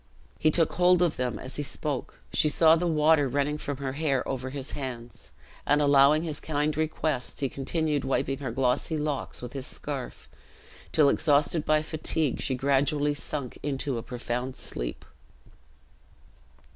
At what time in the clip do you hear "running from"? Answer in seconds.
3.27-3.77